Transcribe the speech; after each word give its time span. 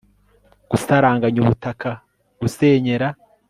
gusaranganya 0.71 1.39
ubutaka, 1.41 1.89
gusenyera 2.41 3.07